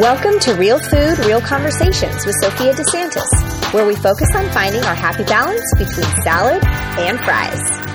[0.00, 4.94] Welcome to Real Food, Real Conversations with Sophia DeSantis, where we focus on finding our
[4.94, 6.62] happy balance between salad
[6.98, 7.85] and fries.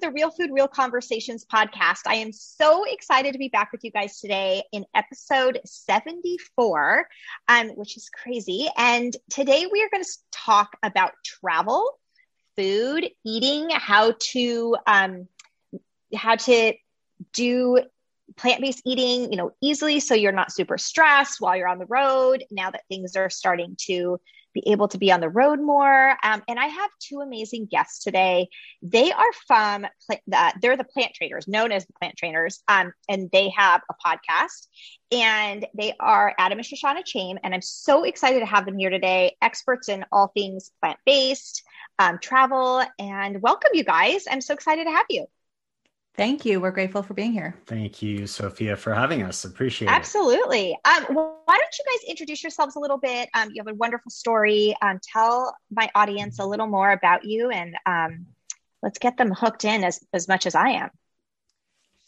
[0.00, 2.00] The Real Food, Real Conversations podcast.
[2.06, 7.06] I am so excited to be back with you guys today in episode 74,
[7.48, 8.68] um, which is crazy.
[8.78, 11.98] And today we are going to talk about travel,
[12.56, 15.28] food, eating, how to, um,
[16.14, 16.72] how to
[17.34, 17.80] do
[18.36, 22.44] plant-based eating, you know, easily so you're not super stressed while you're on the road
[22.50, 24.18] now that things are starting to
[24.52, 26.16] be able to be on the road more.
[26.22, 28.48] Um, and I have two amazing guests today.
[28.82, 29.86] They are from,
[30.32, 33.94] uh, they're the plant trainers, known as the plant trainers, um, and they have a
[34.06, 34.66] podcast.
[35.12, 37.38] And they are Adam and Shoshana Chaim.
[37.42, 41.62] And I'm so excited to have them here today, experts in all things plant based,
[41.98, 44.24] um, travel, and welcome you guys.
[44.30, 45.26] I'm so excited to have you.
[46.16, 46.60] Thank you.
[46.60, 47.54] We're grateful for being here.
[47.66, 49.44] Thank you, Sophia, for having us.
[49.44, 50.72] Appreciate Absolutely.
[50.72, 50.78] it.
[50.84, 51.16] Absolutely.
[51.16, 53.28] Um, why don't you guys introduce yourselves a little bit?
[53.34, 54.74] Um, you have a wonderful story.
[54.82, 58.26] Um, tell my audience a little more about you and um,
[58.82, 60.90] let's get them hooked in as, as much as I am.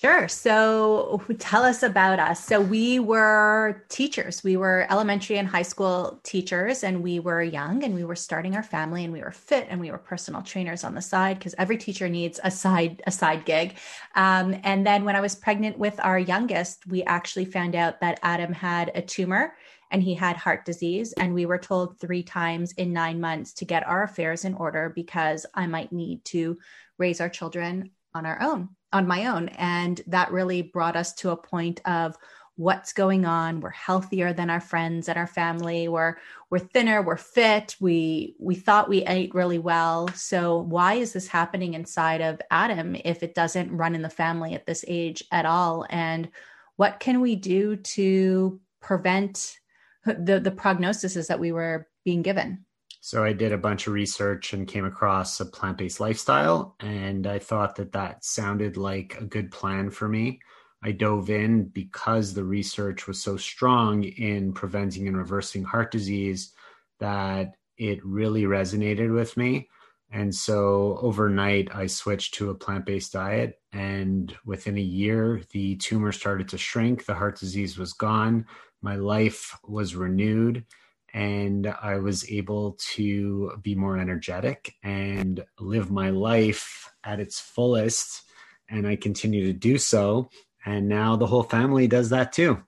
[0.02, 0.26] Sure.
[0.26, 2.44] So tell us about us.
[2.44, 4.42] So we were teachers.
[4.42, 8.56] We were elementary and high school teachers, and we were young and we were starting
[8.56, 11.54] our family and we were fit and we were personal trainers on the side because
[11.56, 13.76] every teacher needs a side a side gig.
[14.16, 18.18] Um, and then when I was pregnant with our youngest, we actually found out that
[18.24, 19.54] Adam had a tumor
[19.92, 21.12] and he had heart disease.
[21.12, 24.92] And we were told three times in nine months to get our affairs in order
[24.96, 26.58] because I might need to
[26.98, 29.48] raise our children on our own on my own.
[29.50, 32.16] And that really brought us to a point of
[32.56, 33.60] what's going on.
[33.60, 35.88] We're healthier than our friends and our family.
[35.88, 36.16] We're
[36.50, 37.76] we're thinner, we're fit.
[37.80, 40.08] We we thought we ate really well.
[40.08, 44.54] So why is this happening inside of Adam if it doesn't run in the family
[44.54, 45.86] at this age at all?
[45.88, 46.28] And
[46.76, 49.58] what can we do to prevent
[50.04, 52.64] the the prognoses that we were being given?
[53.04, 57.26] So I did a bunch of research and came across a plant based lifestyle, and
[57.26, 60.38] I thought that that sounded like a good plan for me.
[60.84, 66.52] I dove in because the research was so strong in preventing and reversing heart disease
[67.00, 69.68] that it really resonated with me.
[70.12, 73.60] And so overnight, I switched to a plant based diet.
[73.72, 78.46] And within a year, the tumor started to shrink, the heart disease was gone,
[78.80, 80.64] my life was renewed
[81.12, 88.22] and I was able to be more energetic and live my life at its fullest.
[88.68, 90.30] And I continue to do so.
[90.64, 92.62] And now the whole family does that too.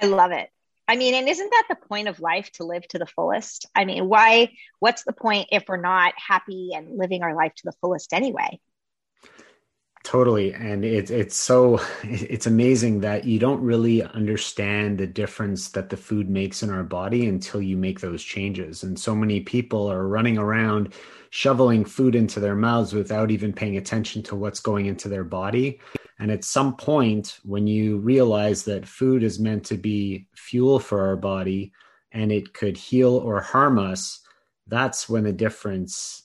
[0.00, 0.48] I love it.
[0.86, 3.66] I mean, and isn't that the point of life to live to the fullest?
[3.74, 7.62] I mean, why, what's the point if we're not happy and living our life to
[7.64, 8.60] the fullest anyway?
[10.10, 10.52] Totally.
[10.54, 15.96] And it's it's so it's amazing that you don't really understand the difference that the
[15.96, 18.82] food makes in our body until you make those changes.
[18.82, 20.94] And so many people are running around
[21.30, 25.78] shoveling food into their mouths without even paying attention to what's going into their body.
[26.18, 31.06] And at some point, when you realize that food is meant to be fuel for
[31.06, 31.70] our body
[32.10, 34.18] and it could heal or harm us,
[34.66, 36.24] that's when the difference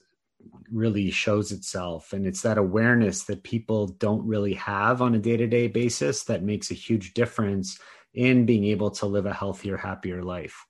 [0.72, 5.68] really shows itself and it's that awareness that people don't really have on a day-to-day
[5.68, 7.80] basis that makes a huge difference
[8.14, 10.66] in being able to live a healthier happier life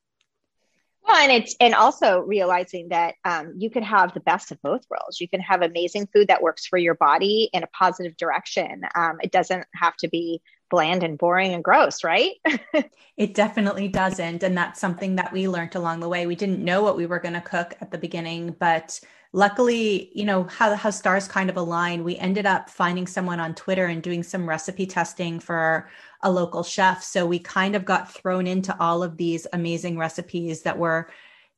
[1.08, 4.86] well and it's and also realizing that um, you can have the best of both
[4.90, 8.82] worlds you can have amazing food that works for your body in a positive direction
[8.96, 12.34] um, it doesn't have to be bland and boring and gross, right?
[13.18, 14.44] it definitely doesn't.
[14.44, 16.28] And that's something that we learned along the way.
[16.28, 19.00] We didn't know what we were going to cook at the beginning, but
[19.36, 23.54] luckily, you know, how, how stars kind of align, we ended up finding someone on
[23.54, 25.90] Twitter and doing some recipe testing for
[26.22, 27.04] a local chef.
[27.04, 31.10] So we kind of got thrown into all of these amazing recipes that were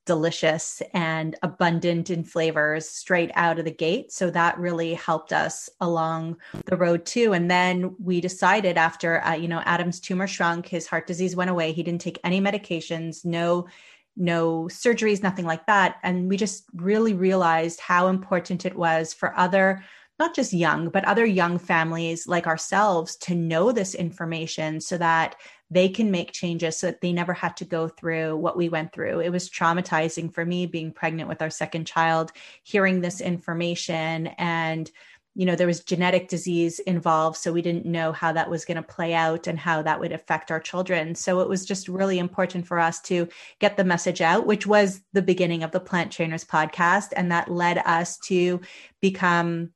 [0.08, 4.12] delicious and abundant in flavors straight out of the gate.
[4.12, 7.34] So that really helped us along the road too.
[7.34, 11.52] And then we decided after, uh, you know, Adam's tumor shrunk, his heart disease went
[11.52, 11.74] away.
[11.74, 13.68] He didn't take any medications, no
[14.18, 15.98] no surgeries, nothing like that.
[16.04, 19.84] And we just really realized how important it was for other,
[20.20, 25.36] not just young, but other young families like ourselves to know this information so that
[25.70, 28.94] they can make changes so that they never had to go through what we went
[28.94, 29.20] through.
[29.20, 32.32] It was traumatizing for me being pregnant with our second child,
[32.64, 34.90] hearing this information and
[35.38, 38.76] you know there was genetic disease involved so we didn't know how that was going
[38.76, 41.14] to play out and how that would affect our children.
[41.14, 43.28] So it was just really important for us to
[43.60, 47.52] get the message out which was the beginning of the plant trainers podcast and that
[47.52, 48.62] led us to
[49.00, 49.70] become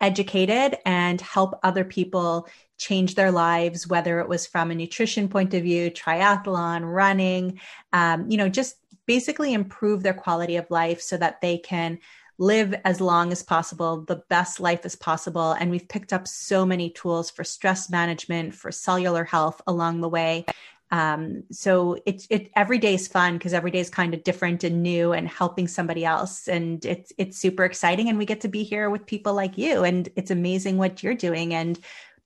[0.00, 2.46] educated and help other people
[2.76, 7.58] change their lives whether it was from a nutrition point of view triathlon running
[7.94, 8.74] um, you know just
[9.06, 11.98] basically improve their quality of life so that they can
[12.38, 15.52] live as long as possible, the best life as possible.
[15.52, 20.08] And we've picked up so many tools for stress management, for cellular health along the
[20.08, 20.44] way.
[20.90, 24.62] Um, so it's it every day is fun because every day is kind of different
[24.62, 26.46] and new and helping somebody else.
[26.46, 28.08] And it's it's super exciting.
[28.08, 29.82] And we get to be here with people like you.
[29.82, 31.78] And it's amazing what you're doing and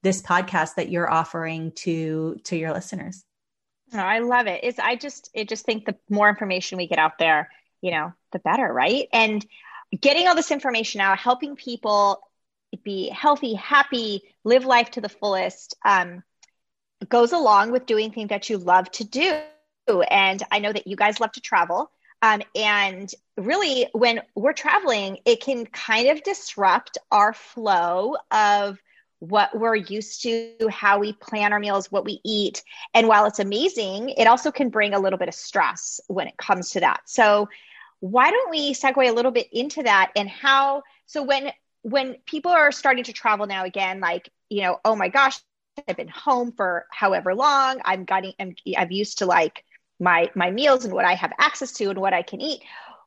[0.02, 3.24] this podcast that you're offering to to your listeners.
[3.92, 4.60] Oh, I love it.
[4.62, 8.12] It's I just I just think the more information we get out there, you know,
[8.32, 9.08] the better, right?
[9.12, 9.44] And
[9.98, 12.20] getting all this information out, helping people
[12.84, 16.22] be healthy, happy, live life to the fullest, um,
[17.08, 19.40] goes along with doing things that you love to do.
[19.88, 21.90] And I know that you guys love to travel.
[22.22, 28.78] Um, and really, when we're traveling, it can kind of disrupt our flow of
[29.20, 32.62] what we're used to, how we plan our meals, what we eat.
[32.94, 36.36] And while it's amazing, it also can bring a little bit of stress when it
[36.36, 37.00] comes to that.
[37.06, 37.48] So,
[38.00, 41.52] why don't we segue a little bit into that and how so when
[41.82, 45.38] when people are starting to travel now again like you know oh my gosh
[45.88, 49.64] i've been home for however long i'm getting i'm, I'm used to like
[49.98, 52.62] my my meals and what i have access to and what i can eat.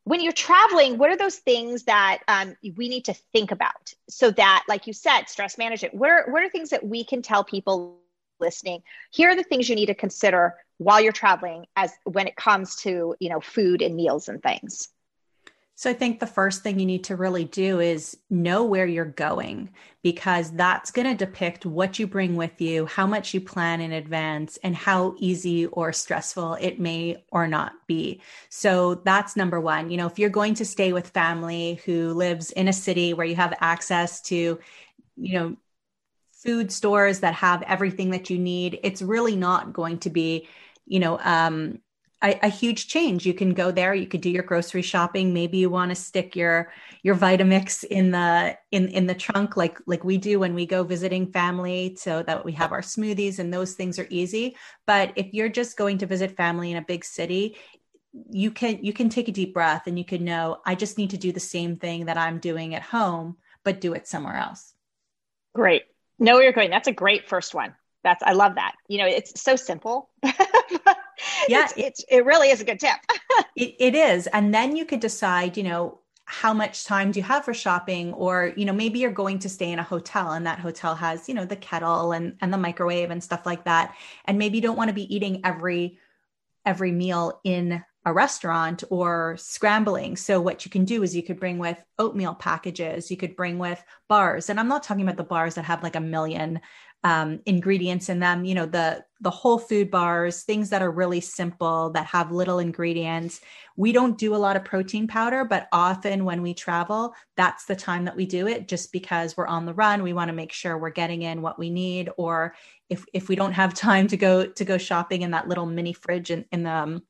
[0.06, 3.94] When you're traveling what are those things that um, we need to think about?
[4.10, 7.22] So that like you said stress management what are, what are things that we can
[7.22, 8.00] tell people
[8.40, 8.84] listening?
[9.12, 12.76] Here are the things you need to consider while you're traveling as when it comes
[12.78, 14.90] to you know food and meals and things
[15.76, 19.06] so I think the first thing you need to really do is know where you're
[19.06, 19.72] going
[20.04, 23.92] because that's going to depict what you bring with you, how much you plan in
[23.92, 28.22] advance, and how easy or stressful it may or not be.
[28.50, 29.90] So that's number one.
[29.90, 33.26] You know, if you're going to stay with family who lives in a city where
[33.26, 34.60] you have access to,
[35.18, 35.58] you know,
[36.32, 40.48] food stores that have everything that you need, it's really not going to be
[40.86, 41.80] you know um,
[42.24, 43.26] a, a, huge change.
[43.26, 45.34] You can go there you could do your grocery shopping.
[45.34, 46.72] Maybe you want to stick your
[47.04, 50.84] your vitamix in the in in the trunk like like we do when we go
[50.84, 54.56] visiting family so that we have our smoothies and those things are easy.
[54.88, 57.58] But if you're just going to visit family in a big city
[58.30, 61.10] you can you can take a deep breath and you can know i just need
[61.10, 64.74] to do the same thing that i'm doing at home but do it somewhere else.
[65.56, 65.84] Great.
[66.20, 67.76] Know where you're going that's a great first one.
[68.04, 68.76] That's i love that.
[68.88, 70.10] You know it's so simple
[71.48, 72.98] yeah, it's, it's, it really is a good tip.
[73.56, 74.28] it, it is.
[74.28, 78.14] And then you could decide, you know, how much time do you have for shopping
[78.14, 81.28] or you know maybe you're going to stay in a hotel and that hotel has
[81.28, 83.94] you know the kettle and and the microwave and stuff like that
[84.24, 86.00] and maybe you don't want to be eating every
[86.66, 90.18] every meal in a restaurant or scrambling.
[90.18, 93.60] So what you can do is you could bring with oatmeal packages, you could bring
[93.60, 94.50] with bars.
[94.50, 96.60] And I'm not talking about the bars that have like a million
[97.04, 101.22] um, ingredients in them you know the the whole food bars things that are really
[101.22, 103.42] simple that have little ingredients.
[103.76, 107.76] We don't do a lot of protein powder but often when we travel that's the
[107.76, 110.04] time that we do it just because we're on the run.
[110.04, 112.56] We want to make sure we're getting in what we need or
[112.90, 115.94] if if we don't have time to go to go shopping in that little mini
[115.94, 117.04] fridge in, in the um,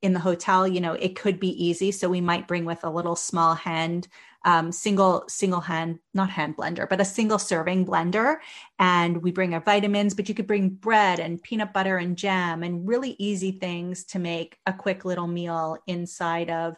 [0.00, 1.92] in the hotel you know it could be easy.
[1.92, 4.08] So we might bring with a little small hand
[4.44, 8.36] um, single single hand not hand blender but a single serving blender.
[8.78, 12.62] And we bring our vitamins but you could bring bread and peanut butter and jam
[12.62, 16.76] and really easy things to make a quick little meal inside of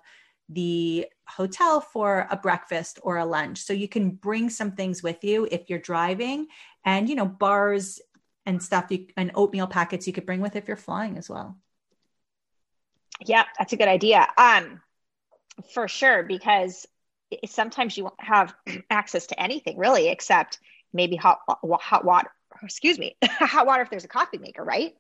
[0.48, 3.58] the hotel for a breakfast or a lunch.
[3.58, 6.48] So you can bring some things with you if you're driving
[6.84, 8.00] and you know bars
[8.46, 11.56] and stuff you, and oatmeal packets you could bring with if you're flying as well.
[13.24, 14.28] Yeah that's a good idea.
[14.36, 14.82] Um
[15.72, 16.86] for sure because
[17.46, 18.54] sometimes you won't have
[18.90, 20.58] access to anything really except
[20.92, 22.30] maybe hot hot water
[22.62, 24.94] excuse me hot water if there's a coffee maker right?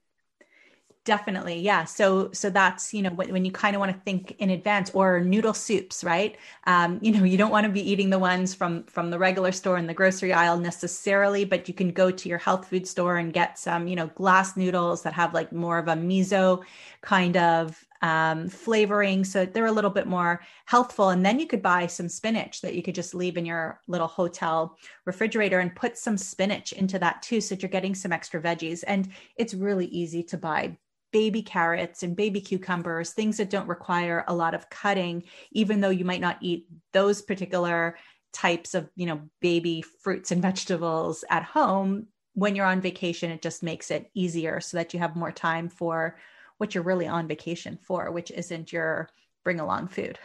[1.04, 1.84] Definitely yeah.
[1.84, 4.90] So so that's you know when, when you kind of want to think in advance
[4.94, 6.34] or noodle soups right?
[6.66, 9.52] Um, you know you don't want to be eating the ones from from the regular
[9.52, 13.18] store in the grocery aisle necessarily but you can go to your health food store
[13.18, 16.62] and get some you know glass noodles that have like more of a miso
[17.02, 19.24] kind of um, flavoring.
[19.24, 21.08] So they're a little bit more healthful.
[21.08, 24.06] And then you could buy some spinach that you could just leave in your little
[24.06, 27.40] hotel refrigerator and put some spinach into that too.
[27.40, 28.84] So that you're getting some extra veggies.
[28.86, 30.76] And it's really easy to buy
[31.12, 35.88] baby carrots and baby cucumbers, things that don't require a lot of cutting, even though
[35.88, 37.96] you might not eat those particular
[38.34, 43.40] types of you know baby fruits and vegetables at home when you're on vacation it
[43.40, 46.16] just makes it easier so that you have more time for
[46.58, 49.08] what you're really on vacation for which isn't your
[49.42, 50.18] bring along food.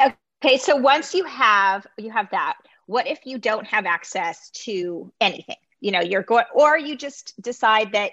[0.00, 2.56] Okay so once you have you have that
[2.86, 5.56] what if you don't have access to anything?
[5.80, 8.12] You know you're going or you just decide that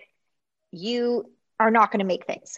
[0.71, 2.57] you are not going to make things.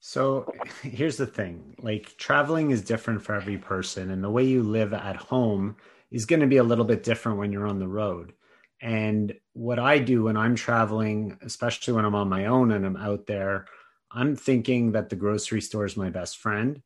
[0.00, 0.52] So
[0.82, 4.92] here's the thing like traveling is different for every person, and the way you live
[4.92, 5.76] at home
[6.10, 8.32] is going to be a little bit different when you're on the road.
[8.80, 12.96] And what I do when I'm traveling, especially when I'm on my own and I'm
[12.96, 13.66] out there,
[14.10, 16.82] I'm thinking that the grocery store is my best friend.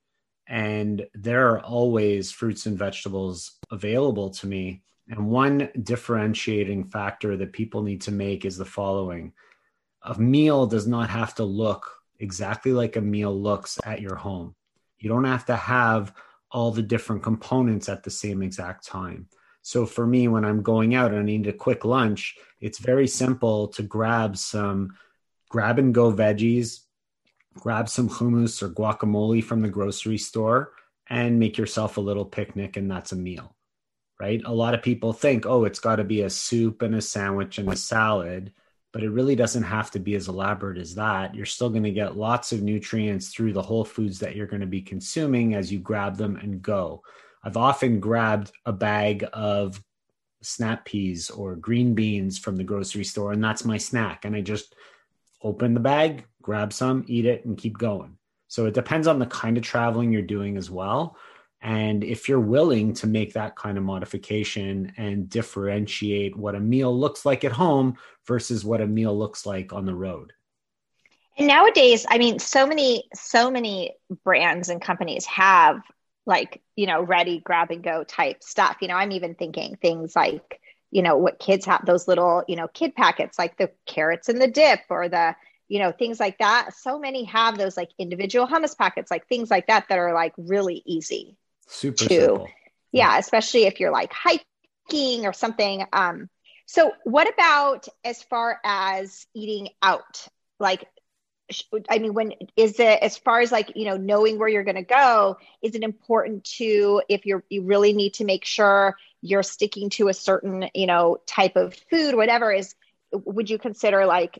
[0.46, 4.82] And there are always fruits and vegetables available to me.
[5.08, 9.32] And one differentiating factor that people need to make is the following
[10.02, 14.54] a meal does not have to look exactly like a meal looks at your home.
[14.98, 16.14] You don't have to have
[16.50, 19.28] all the different components at the same exact time.
[19.62, 23.06] So for me, when I'm going out and I need a quick lunch, it's very
[23.06, 24.96] simple to grab some
[25.48, 26.80] grab and go veggies,
[27.54, 30.72] grab some hummus or guacamole from the grocery store,
[31.08, 33.54] and make yourself a little picnic, and that's a meal,
[34.20, 34.40] right?
[34.44, 37.58] A lot of people think, oh, it's got to be a soup and a sandwich
[37.58, 38.52] and a salad
[38.92, 41.34] but it really doesn't have to be as elaborate as that.
[41.34, 44.60] You're still going to get lots of nutrients through the whole foods that you're going
[44.60, 47.02] to be consuming as you grab them and go.
[47.42, 49.82] I've often grabbed a bag of
[50.42, 54.24] snap peas or green beans from the grocery store, and that's my snack.
[54.24, 54.74] And I just
[55.42, 58.16] open the bag, grab some, eat it, and keep going.
[58.48, 61.16] So it depends on the kind of traveling you're doing as well.
[61.62, 66.96] And if you're willing to make that kind of modification and differentiate what a meal
[66.98, 70.32] looks like at home versus what a meal looks like on the road.
[71.36, 73.94] And nowadays, I mean, so many, so many
[74.24, 75.82] brands and companies have
[76.30, 78.78] like, you know, ready grab and go type stuff.
[78.80, 80.60] You know, I'm even thinking things like,
[80.90, 84.40] you know, what kids have those little, you know, kid packets like the carrots and
[84.40, 85.36] the dip or the,
[85.68, 86.74] you know, things like that.
[86.76, 90.32] So many have those like individual hummus packets, like things like that, that are like
[90.38, 92.48] really easy Super to, simple.
[92.92, 95.84] Yeah, especially if you're like hiking or something.
[95.92, 96.28] Um,
[96.66, 100.28] so, what about as far as eating out?
[100.60, 100.84] Like,
[101.88, 104.76] I mean, when is it as far as like you know knowing where you're going
[104.76, 105.38] to go?
[105.62, 110.08] Is it important to if you're you really need to make sure you're sticking to
[110.08, 112.74] a certain you know type of food, whatever is?
[113.12, 114.38] Would you consider like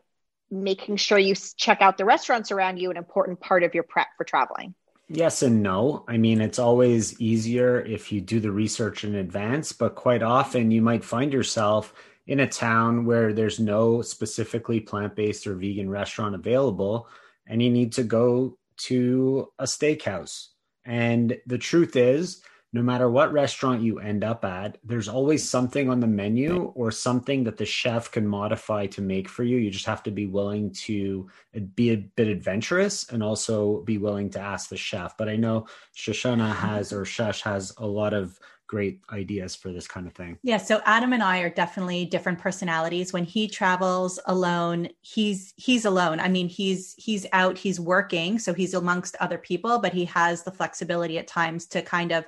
[0.50, 4.09] making sure you check out the restaurants around you an important part of your prep
[4.17, 4.75] for traveling?
[5.12, 6.05] Yes and no.
[6.07, 10.71] I mean, it's always easier if you do the research in advance, but quite often
[10.71, 11.93] you might find yourself
[12.27, 17.09] in a town where there's no specifically plant based or vegan restaurant available,
[17.47, 20.49] and you need to go to a steakhouse.
[20.85, 25.91] And the truth is, no matter what restaurant you end up at, there's always something
[25.91, 29.57] on the menu or something that the chef can modify to make for you.
[29.57, 31.29] You just have to be willing to
[31.75, 35.17] be a bit adventurous and also be willing to ask the chef.
[35.17, 38.39] But I know Shoshana has or Shush has a lot of
[38.71, 40.39] great ideas for this kind of thing.
[40.45, 43.12] Yeah, so Adam and I are definitely different personalities.
[43.12, 46.21] When he travels alone, he's he's alone.
[46.21, 50.45] I mean, he's he's out, he's working, so he's amongst other people, but he has
[50.45, 52.25] the flexibility at times to kind of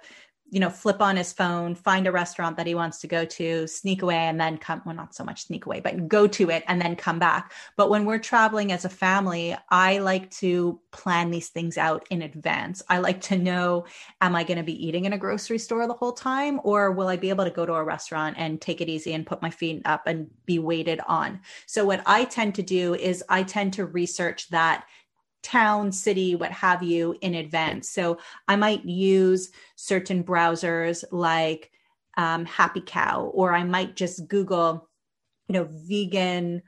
[0.52, 3.66] you know, flip on his phone, find a restaurant that he wants to go to,
[3.66, 4.82] sneak away, and then come.
[4.84, 7.52] Well, not so much sneak away, but go to it and then come back.
[7.78, 12.20] But when we're traveling as a family, I like to plan these things out in
[12.20, 12.82] advance.
[12.90, 13.86] I like to know
[14.20, 17.08] am I going to be eating in a grocery store the whole time, or will
[17.08, 19.48] I be able to go to a restaurant and take it easy and put my
[19.48, 21.40] feet up and be waited on?
[21.64, 24.84] So, what I tend to do is I tend to research that
[25.42, 27.88] town, city, what have you in advance.
[27.88, 28.18] So
[28.48, 31.70] I might use certain browsers like
[32.16, 34.88] um, HappyCow, or I might just Google,
[35.48, 36.62] you know, vegan,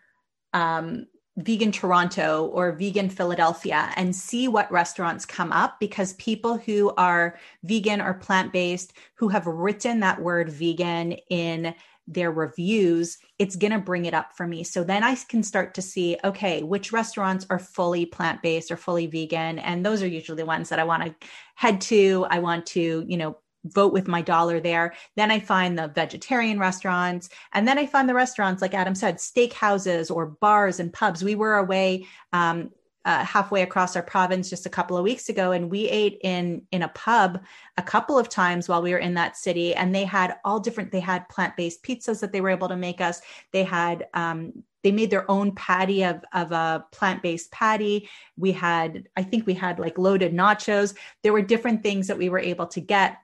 [0.52, 6.93] um, vegan Toronto or vegan Philadelphia and see what restaurants come up because people who
[6.97, 11.75] are vegan or plant based who have written that word vegan in
[12.06, 14.62] their reviews, it's going to bring it up for me.
[14.62, 18.76] So then I can start to see, okay, which restaurants are fully plant based or
[18.76, 19.58] fully vegan.
[19.58, 22.26] And those are usually the ones that I want to head to.
[22.28, 24.94] I want to, you know, vote with my dollar there.
[25.16, 27.30] Then I find the vegetarian restaurants.
[27.54, 31.25] And then I find the restaurants, like Adam said, steak houses or bars and pubs.
[31.25, 32.70] We were away um,
[33.04, 36.62] uh, halfway across our province just a couple of weeks ago and we ate in
[36.73, 37.42] in a pub
[37.76, 40.90] a couple of times while we were in that city and they had all different
[40.90, 43.20] they had plant-based pizzas that they were able to make us.
[43.52, 48.08] They had um, they made their own patty of, of a plant-based patty.
[48.37, 50.94] We had i think we had like loaded nachos.
[51.23, 53.18] There were different things that we were able to get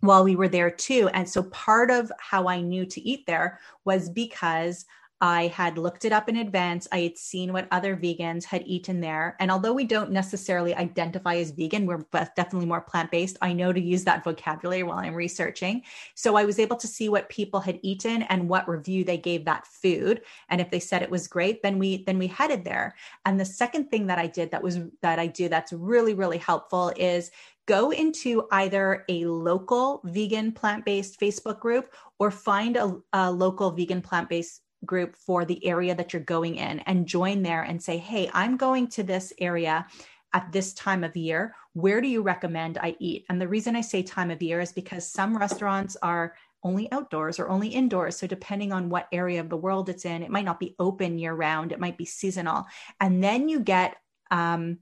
[0.00, 1.08] while we were there too.
[1.14, 4.84] And so part of how I knew to eat there was because
[5.24, 6.86] I had looked it up in advance.
[6.92, 9.36] I had seen what other vegans had eaten there.
[9.40, 13.38] And although we don't necessarily identify as vegan, we're definitely more plant based.
[13.40, 15.80] I know to use that vocabulary while I'm researching.
[16.14, 19.46] So I was able to see what people had eaten and what review they gave
[19.46, 20.20] that food.
[20.50, 22.94] And if they said it was great, then we then we headed there.
[23.24, 26.36] And the second thing that I did that was that I do that's really really
[26.36, 27.30] helpful is
[27.66, 33.70] go into either a local vegan plant based Facebook group or find a, a local
[33.70, 37.82] vegan plant based group for the area that you're going in and join there and
[37.82, 39.86] say, Hey, I'm going to this area
[40.32, 41.54] at this time of year.
[41.72, 43.24] Where do you recommend I eat?
[43.28, 47.38] And the reason I say time of year is because some restaurants are only outdoors
[47.38, 48.16] or only indoors.
[48.16, 51.18] So, depending on what area of the world it's in, it might not be open
[51.18, 52.64] year round, it might be seasonal.
[53.00, 53.96] And then you get,
[54.30, 54.78] um,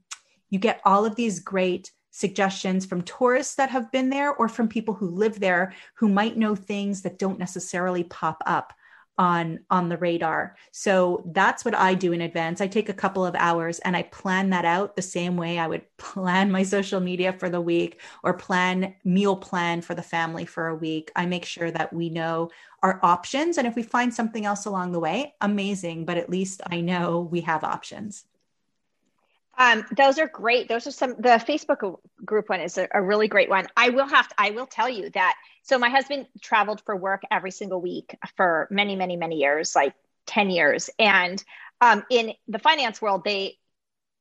[0.49, 4.67] you get all of these great suggestions from tourists that have been there or from
[4.67, 8.71] people who live there who might know things that don't necessarily pop up
[9.17, 10.55] on on the radar.
[10.71, 12.61] So that's what i do in advance.
[12.61, 15.67] I take a couple of hours and i plan that out the same way i
[15.67, 20.45] would plan my social media for the week or plan meal plan for the family
[20.45, 21.11] for a week.
[21.15, 22.49] I make sure that we know
[22.81, 23.57] our options.
[23.57, 26.05] And if we find something else along the way amazing.
[26.05, 28.25] But at least i know we have options
[29.57, 30.67] um, those are great.
[30.67, 31.15] Those are some.
[31.19, 33.67] The Facebook group one is a, a, really great one.
[33.77, 34.35] I will have to.
[34.37, 35.35] I will tell you that.
[35.61, 39.93] So my husband traveled for work every single week for many, many, many years, like
[40.25, 40.89] ten years.
[40.97, 41.43] And
[41.81, 43.57] um, in the finance world, they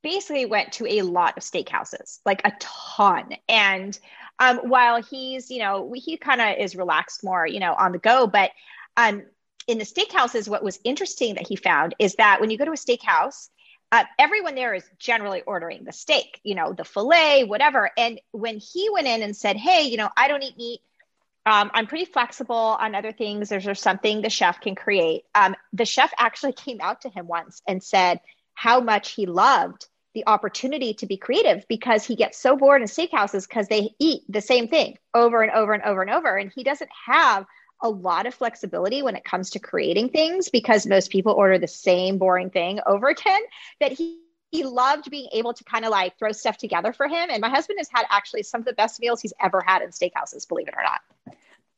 [0.02, 3.34] basically went to a lot of steakhouses, like a ton.
[3.48, 3.98] And
[4.38, 7.98] um, while he's, you know, he kind of is relaxed more, you know, on the
[7.98, 8.50] go, but
[8.96, 9.22] um,
[9.68, 12.72] in the steakhouses, what was interesting that he found is that when you go to
[12.72, 13.48] a steakhouse
[13.92, 17.90] uh, everyone there is generally ordering the steak, you know, the filet, whatever.
[17.98, 20.80] And when he went in and said, Hey, you know, I don't eat meat.
[21.44, 23.50] Um, I'm pretty flexible on other things.
[23.50, 25.24] There's, there's something the chef can create.
[25.34, 28.20] Um, the chef actually came out to him once and said
[28.54, 32.88] how much he loved the opportunity to be creative because he gets so bored in
[32.88, 36.36] steakhouses because they eat the same thing over and over and over and over.
[36.36, 37.44] And he doesn't have
[37.82, 41.68] a lot of flexibility when it comes to creating things because most people order the
[41.68, 43.40] same boring thing over again
[43.80, 44.18] that he
[44.52, 47.48] he loved being able to kind of like throw stuff together for him and my
[47.48, 50.68] husband has had actually some of the best meals he's ever had in steakhouses believe
[50.68, 51.00] it or not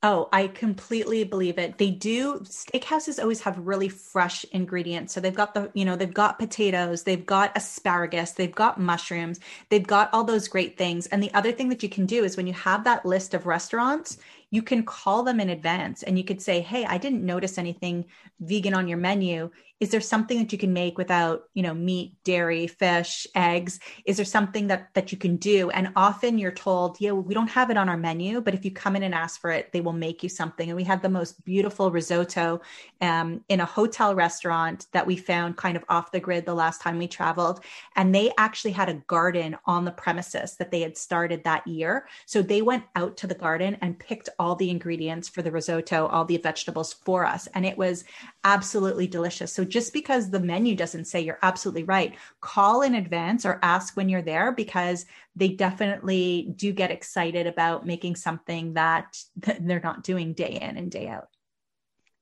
[0.07, 1.79] Oh, I completely believe it.
[1.79, 2.41] They do.
[2.41, 5.15] Steakhouses always have really fresh ingredients.
[5.15, 9.41] So they've got the, you know, they've got potatoes, they've got asparagus, they've got mushrooms,
[9.71, 11.07] they've got all those great things.
[11.07, 13.47] And the other thing that you can do is when you have that list of
[13.47, 14.19] restaurants,
[14.55, 18.05] you can call them in advance and you could say, Hey, I didn't notice anything
[18.39, 22.15] vegan on your menu is there something that you can make without you know meat
[22.25, 23.81] dairy fish eggs?
[24.07, 25.71] Is there something that that you can do?
[25.71, 28.71] And often you're told yeah we don't have it on our menu but if you
[28.71, 30.69] come in and ask for it they will make you something.
[30.69, 32.61] And we had the most beautiful risotto
[33.01, 36.81] um, in a hotel restaurant that we found kind of off the grid the last
[36.81, 37.65] time we traveled.
[37.97, 42.09] And they actually had a garden on the premises that they had started that year.
[42.27, 46.07] So they went out to the garden and picked all the ingredients for the risotto
[46.07, 47.49] all the vegetables for us.
[47.55, 48.05] And it was
[48.45, 49.53] absolutely delicious.
[49.53, 53.97] So just because the menu doesn't say you're absolutely right, call in advance or ask
[53.97, 59.19] when you're there because they definitely do get excited about making something that
[59.61, 61.29] they're not doing day in and day out.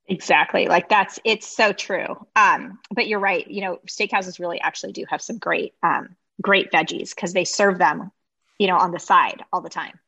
[0.09, 0.66] Exactly.
[0.66, 2.26] Like that's it's so true.
[2.35, 3.48] Um, but you're right.
[3.48, 7.78] You know, steakhouses really actually do have some great um, great veggies because they serve
[7.78, 8.11] them,
[8.59, 9.98] you know, on the side all the time.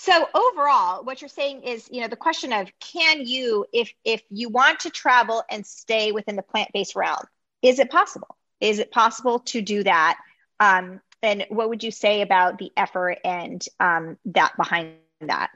[0.00, 4.22] So overall, what you're saying is, you know, the question of can you, if if
[4.30, 7.24] you want to travel and stay within the plant-based realm,
[7.62, 8.36] is it possible?
[8.60, 10.20] Is it possible to do that?
[10.60, 15.50] Um, and what would you say about the effort and um, that behind that?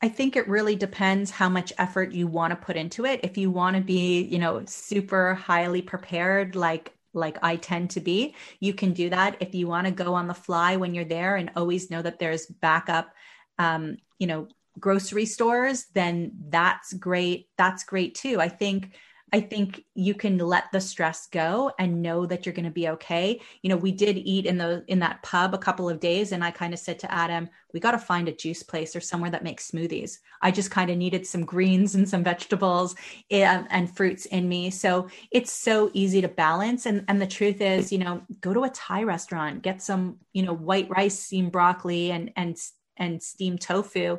[0.00, 3.18] I think it really depends how much effort you want to put into it.
[3.24, 8.00] If you want to be, you know, super highly prepared, like like I tend to
[8.00, 9.36] be, you can do that.
[9.40, 12.18] If you want to go on the fly when you're there and always know that
[12.18, 13.12] there's backup,
[13.58, 17.48] um, you know, grocery stores, then that's great.
[17.58, 18.40] That's great too.
[18.40, 18.94] I think
[19.32, 22.88] I think you can let the stress go and know that you're going to be
[22.88, 23.40] okay.
[23.62, 26.42] You know, we did eat in the in that pub a couple of days and
[26.42, 29.30] I kind of said to Adam, we got to find a juice place or somewhere
[29.30, 30.18] that makes smoothies.
[30.40, 32.94] I just kind of needed some greens and some vegetables
[33.30, 34.70] and, and fruits in me.
[34.70, 38.64] So it's so easy to balance and and the truth is, you know, go to
[38.64, 42.56] a Thai restaurant, get some, you know, white rice, steamed broccoli and and
[42.96, 44.18] and steamed tofu.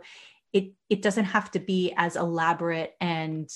[0.53, 3.49] It it doesn't have to be as elaborate and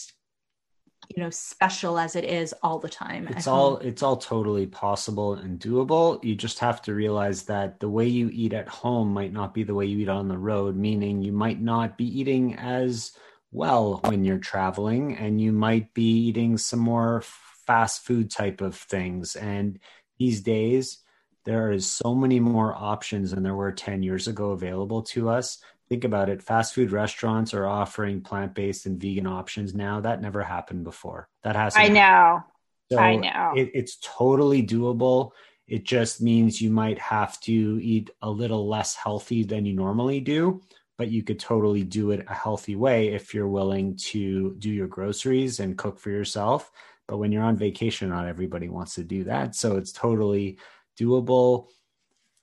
[1.09, 5.33] you know special as it is all the time it's all it's all totally possible
[5.33, 6.23] and doable.
[6.23, 9.63] You just have to realize that the way you eat at home might not be
[9.63, 13.11] the way you eat on the road meaning you might not be eating as
[13.53, 17.23] well when you're traveling and you might be eating some more
[17.65, 19.35] fast food type of things.
[19.35, 19.79] And
[20.17, 20.99] these days
[21.45, 25.59] there is so many more options than there were 10 years ago available to us
[25.93, 30.01] think about it fast food restaurants are offering plant-based and vegan options now.
[30.01, 31.29] That never happened before.
[31.43, 32.43] That has i know.
[32.91, 33.53] So i know.
[33.56, 35.32] it, it's totally doable.
[35.67, 40.19] It just means you might have to eat a little less healthy than you normally
[40.19, 40.62] do
[40.95, 44.88] but you could totally do it a healthy way if you're willing to do your
[44.88, 46.71] groceries and cook for yourself.
[47.08, 49.56] But when you're on vacation not everybody wants to do that.
[49.56, 50.58] So it's totally
[50.99, 51.67] doable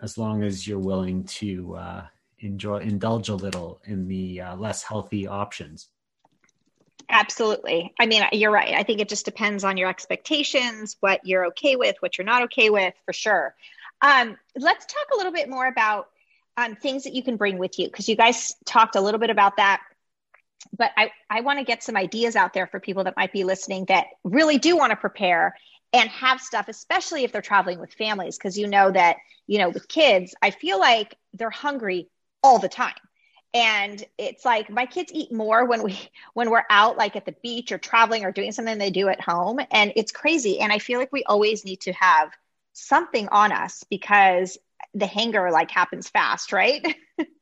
[0.03, 2.03] as long as you're willing to uh,
[2.41, 5.89] enjoy indulge a little in the uh, less healthy options.
[7.09, 7.93] Absolutely.
[7.99, 8.75] I mean you're right.
[8.75, 12.45] I think it just depends on your expectations what you're okay with what you're not
[12.45, 13.55] okay with for sure.
[14.03, 16.09] Um, let's talk a little bit more about
[16.57, 19.31] um, things that you can bring with you because you guys talked a little bit
[19.31, 19.83] about that.
[20.77, 23.45] But i, I want to get some ideas out there for people that might be
[23.45, 25.55] listening that really do want to prepare
[25.93, 29.71] and have stuff especially if they're traveling with families because you know that you know
[29.71, 32.09] with kids i feel like they're hungry
[32.43, 32.95] all the time.
[33.53, 35.99] And it's like my kids eat more when we
[36.35, 39.21] when we're out like at the beach or traveling or doing something they do at
[39.21, 39.59] home.
[39.71, 40.61] And it's crazy.
[40.61, 42.31] And i feel like we always need to have
[42.73, 44.57] something on us because
[44.95, 46.85] the hanger like happens fast right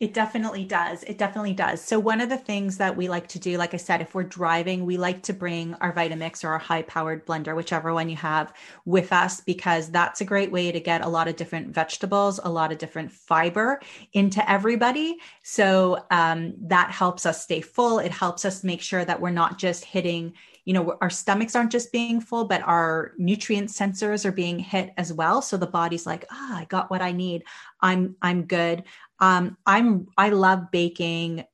[0.00, 1.02] It definitely does.
[1.02, 1.82] It definitely does.
[1.82, 4.22] So, one of the things that we like to do, like I said, if we're
[4.22, 8.14] driving, we like to bring our Vitamix or our high powered blender, whichever one you
[8.14, 8.52] have,
[8.84, 12.48] with us because that's a great way to get a lot of different vegetables, a
[12.48, 13.80] lot of different fiber
[14.12, 15.16] into everybody.
[15.42, 17.98] So, um, that helps us stay full.
[17.98, 20.34] It helps us make sure that we're not just hitting
[20.64, 24.92] you know our stomachs aren't just being full but our nutrient sensors are being hit
[24.98, 27.42] as well so the body's like ah oh, i got what i need
[27.80, 28.82] i'm i'm good
[29.20, 31.44] um, I'm I love baking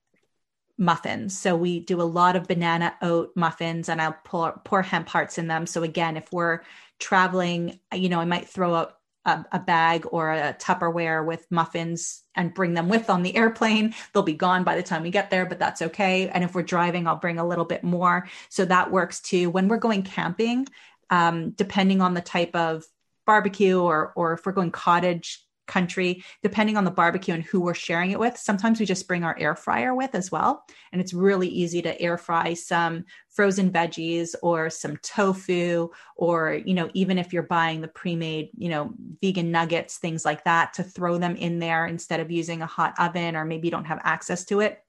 [0.77, 1.38] muffins.
[1.38, 5.38] So we do a lot of banana oat muffins and I'll pour, pour hemp hearts
[5.38, 5.66] in them.
[5.66, 6.61] So again, if we're
[6.98, 12.22] traveling, you know, I might throw out a, a, bag or a Tupperware with muffins
[12.35, 13.94] and bring them with on the airplane.
[14.12, 16.29] They'll be gone by the time we get there, but that's okay.
[16.29, 18.29] And if we're driving, I'll bring a little bit more.
[18.50, 19.48] So that works too.
[19.50, 20.66] When we're going camping,
[21.09, 22.85] um, depending on the type of
[23.27, 27.74] barbecue or or if we're going cottage country, depending on the barbecue and who we're
[27.74, 28.37] sharing it with.
[28.37, 30.64] Sometimes we just bring our air fryer with as well.
[30.92, 36.74] And it's really easy to air fry some frozen veggies or some tofu, or, you
[36.74, 40.74] know, even if you're buying the pre made, you know, vegan nuggets, things like that,
[40.74, 43.87] to throw them in there instead of using a hot oven, or maybe you don't
[43.87, 44.81] have access to it.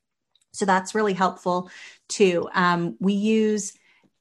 [0.53, 1.69] So that's really helpful
[2.07, 2.47] too.
[2.53, 3.73] Um, we use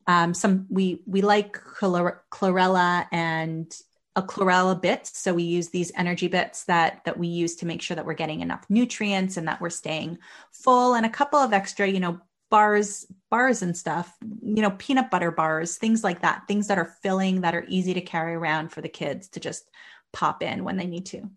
[0.06, 3.74] um, some we we like chlorella and
[4.16, 5.06] a chlorella bit.
[5.06, 8.14] so we use these energy bits that that we use to make sure that we're
[8.14, 10.18] getting enough nutrients and that we're staying
[10.52, 10.94] full.
[10.94, 15.32] And a couple of extra you know bars bars and stuff you know peanut butter
[15.32, 18.80] bars things like that things that are filling that are easy to carry around for
[18.80, 19.68] the kids to just
[20.12, 21.28] pop in when they need to.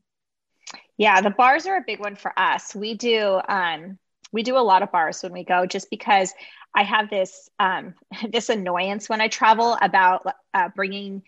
[0.97, 2.75] Yeah the bars are a big one for us.
[2.75, 3.97] We do um
[4.31, 6.33] we do a lot of bars when we go just because
[6.75, 7.95] i have this um
[8.29, 11.23] this annoyance when i travel about uh, bringing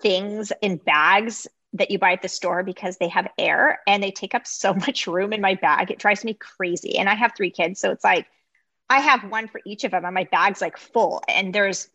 [0.00, 4.10] things in bags that you buy at the store because they have air and they
[4.10, 5.90] take up so much room in my bag.
[5.90, 6.98] It drives me crazy.
[6.98, 7.80] And I have three kids.
[7.80, 8.26] So it's like
[8.88, 11.88] I have one for each of them and my bag's like full and there's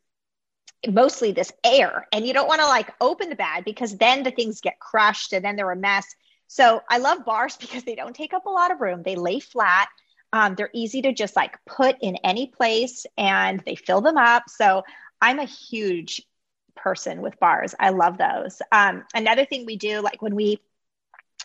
[0.87, 2.07] mostly this air.
[2.11, 5.33] And you don't want to like open the bag because then the things get crushed
[5.33, 6.07] and then they're a mess.
[6.47, 9.03] So I love bars because they don't take up a lot of room.
[9.03, 9.89] They lay flat.
[10.33, 14.43] Um, they're easy to just like put in any place and they fill them up.
[14.49, 14.83] So
[15.21, 16.21] I'm a huge
[16.77, 17.75] person with bars.
[17.79, 18.61] I love those.
[18.71, 20.59] Um, another thing we do, like when we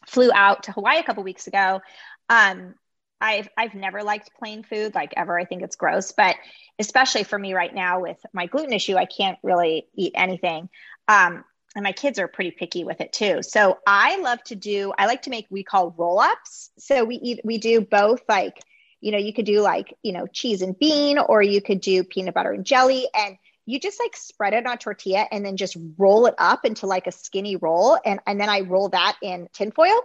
[0.07, 1.81] flew out to Hawaii a couple weeks ago,
[2.29, 2.75] um,
[3.21, 5.39] I've I've never liked plain food like ever.
[5.39, 6.37] I think it's gross, but
[6.79, 10.69] especially for me right now with my gluten issue, I can't really eat anything.
[11.07, 13.43] Um, and my kids are pretty picky with it too.
[13.43, 14.93] So I love to do.
[14.99, 16.71] I like to make we call roll ups.
[16.79, 18.59] So we eat we do both like
[19.01, 22.05] you know you could do like you know cheese and bean, or you could do
[22.05, 25.77] peanut butter and jelly, and you just like spread it on tortilla and then just
[25.97, 27.99] roll it up into like a skinny roll.
[28.05, 30.01] And, and then I roll that in tinfoil.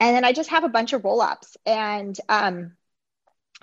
[0.00, 1.56] And then I just have a bunch of roll ups.
[1.66, 2.72] And um,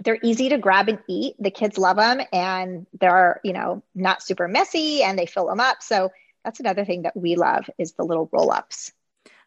[0.04, 1.36] they're easy to grab and eat.
[1.40, 5.60] The kids love them and they're, you know, not super messy and they fill them
[5.60, 5.82] up.
[5.82, 6.12] So
[6.44, 8.92] that's another thing that we love is the little roll ups.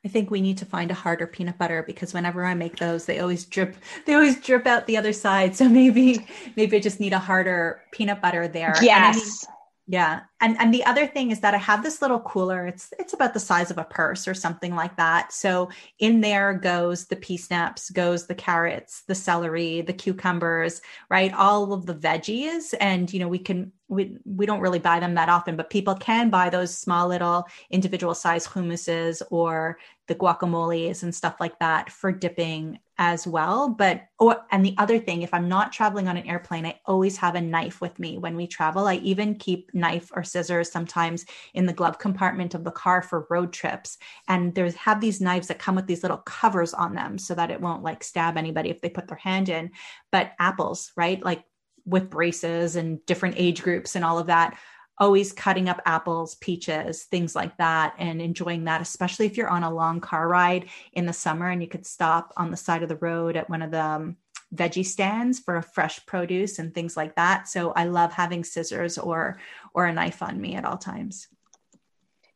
[0.04, 3.06] I think we need to find a harder peanut butter because whenever I make those,
[3.06, 3.76] they always drip.
[4.04, 5.54] They always drip out the other side.
[5.54, 6.26] So maybe,
[6.56, 8.74] maybe I just need a harder peanut butter there.
[8.82, 9.46] Yes.
[9.88, 10.20] Yeah.
[10.40, 12.66] And and the other thing is that I have this little cooler.
[12.68, 15.32] It's it's about the size of a purse or something like that.
[15.32, 21.32] So in there goes the pea snaps, goes the carrots, the celery, the cucumbers, right?
[21.34, 25.16] All of the veggies and you know we can we we don't really buy them
[25.16, 31.02] that often, but people can buy those small little individual size hummuses or the guacamoles
[31.02, 33.68] and stuff like that for dipping as well.
[33.68, 37.16] But or and the other thing, if I'm not traveling on an airplane, I always
[37.16, 38.86] have a knife with me when we travel.
[38.86, 41.24] I even keep knife or scissors sometimes
[41.54, 43.98] in the glove compartment of the car for road trips.
[44.28, 47.50] And there's have these knives that come with these little covers on them so that
[47.50, 49.70] it won't like stab anybody if they put their hand in.
[50.10, 51.22] But apples, right?
[51.22, 51.44] Like
[51.84, 54.56] with braces and different age groups and all of that
[54.98, 59.64] always cutting up apples, peaches, things like that, and enjoying that, especially if you're on
[59.64, 62.88] a long car ride in the summer and you could stop on the side of
[62.88, 64.16] the road at one of the um,
[64.54, 67.48] veggie stands for a fresh produce and things like that.
[67.48, 69.38] So I love having scissors or
[69.74, 71.28] or a knife on me at all times.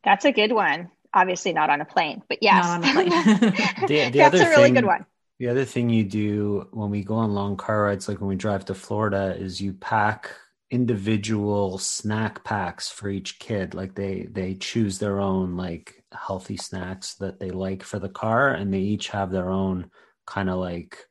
[0.03, 0.91] That's a good one.
[1.13, 2.65] Obviously not on a plane, but yes.
[2.65, 3.09] Not on a plane.
[3.87, 5.07] the, the That's a really thing, good one.
[5.39, 8.37] The other thing you do when we go on long car rides, like when we
[8.37, 10.31] drive to Florida, is you pack
[10.71, 17.15] individual snack packs for each kid like they they choose their own like healthy snacks
[17.15, 19.89] that they like for the car and they each have their own
[20.27, 21.07] kind of like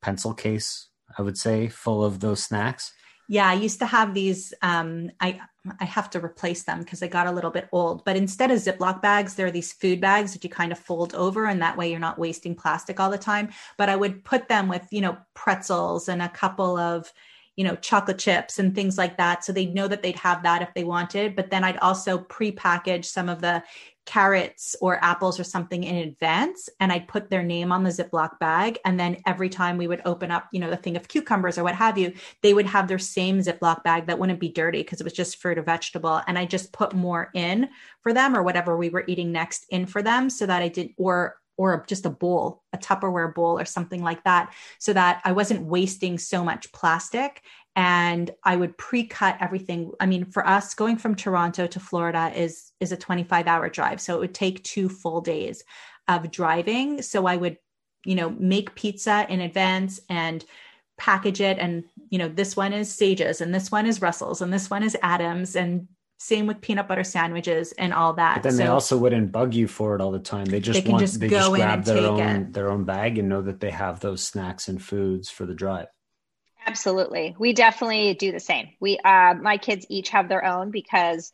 [0.00, 0.88] pencil case
[1.18, 2.92] i would say full of those snacks.
[3.28, 5.38] Yeah i used to have these um i
[5.78, 8.58] i have to replace them because they got a little bit old but instead of
[8.58, 11.76] ziploc bags there are these food bags that you kind of fold over and that
[11.76, 13.50] way you're not wasting plastic all the time.
[13.76, 17.12] But i would put them with you know pretzels and a couple of
[17.60, 19.44] you know, chocolate chips and things like that.
[19.44, 21.36] So they'd know that they'd have that if they wanted.
[21.36, 23.62] But then I'd also pre-package some of the
[24.06, 28.38] carrots or apples or something in advance and I'd put their name on the Ziploc
[28.38, 28.78] bag.
[28.86, 31.64] And then every time we would open up, you know, the thing of cucumbers or
[31.64, 35.02] what have you, they would have their same Ziploc bag that wouldn't be dirty because
[35.02, 36.22] it was just fruit or vegetable.
[36.26, 37.68] And I just put more in
[38.02, 40.94] for them or whatever we were eating next in for them so that I didn't
[40.96, 45.32] or or just a bowl, a Tupperware bowl or something like that, so that I
[45.32, 47.42] wasn't wasting so much plastic.
[47.76, 49.92] And I would pre-cut everything.
[50.00, 54.00] I mean, for us, going from Toronto to Florida is is a 25 hour drive.
[54.00, 55.62] So it would take two full days
[56.08, 57.02] of driving.
[57.02, 57.58] So I would,
[58.06, 60.42] you know, make pizza in advance and
[60.96, 61.58] package it.
[61.58, 64.82] And, you know, this one is Sages and this one is Russell's and this one
[64.82, 65.88] is Adams and
[66.22, 68.34] same with peanut butter sandwiches and all that.
[68.36, 70.44] But then so, they also wouldn't bug you for it all the time.
[70.44, 72.52] They just they want just they just grab their own it.
[72.52, 75.86] their own bag and know that they have those snacks and foods for the drive.
[76.66, 77.34] Absolutely.
[77.38, 78.68] We definitely do the same.
[78.80, 81.32] We uh my kids each have their own because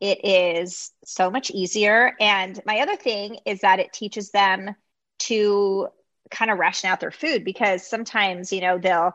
[0.00, 4.74] it is so much easier and my other thing is that it teaches them
[5.20, 5.88] to
[6.32, 9.12] kind of ration out their food because sometimes, you know, they'll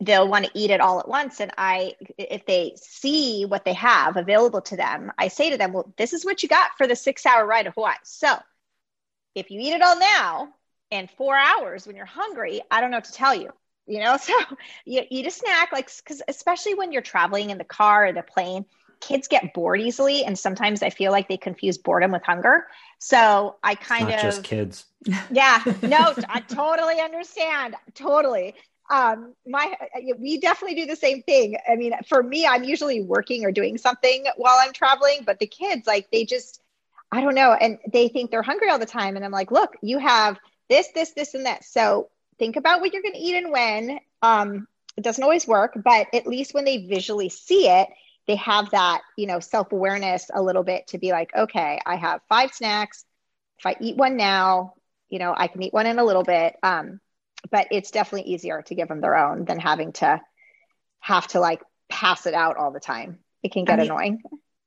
[0.00, 1.40] they'll want to eat it all at once.
[1.40, 5.72] And i if they see what they have available to them i say to them
[5.72, 7.94] well this is what you got for the six hour ride to hawaii.
[8.02, 8.36] So
[9.34, 10.48] if you eat it all now
[10.90, 13.50] in four hours when you're hungry i don't know what to tell you
[13.88, 14.16] you know?
[14.28, 14.34] So
[14.84, 18.22] you eat a snack like because especially when you're traveling in the car or the
[18.22, 18.66] plane
[19.00, 20.24] kids get bored easily.
[20.24, 22.66] And sometimes i feel like they confuse boredom with hunger.
[22.98, 24.84] So i kind of just kids.
[25.30, 27.74] Yeah no i totally understand.
[27.94, 28.54] Totally
[28.90, 29.74] um my
[30.18, 31.56] we definitely do the same thing.
[31.68, 35.46] I mean for me i'm usually working or doing something while i'm traveling but the
[35.46, 36.60] kids like they just
[37.12, 39.74] i don't know and they think they're hungry all the time and i'm like look
[39.82, 41.64] you have this this this and that.
[41.64, 43.98] So think about what you're going to eat and when.
[44.22, 47.88] Um it doesn't always work but at least when they visually see it
[48.26, 52.20] they have that you know self-awareness a little bit to be like okay i have
[52.28, 53.04] five snacks.
[53.58, 54.74] If i eat one now
[55.08, 56.56] you know i can eat one in a little bit.
[56.62, 57.00] Um
[57.50, 60.20] but it's definitely easier to give them their own than having to
[61.00, 63.18] have to like pass it out all the time.
[63.42, 64.22] It can get I mean, annoying.